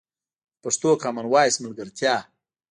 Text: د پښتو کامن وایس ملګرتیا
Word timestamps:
د 0.53 0.55
پښتو 0.63 0.89
کامن 1.03 1.25
وایس 1.29 1.55
ملګرتیا 1.63 2.15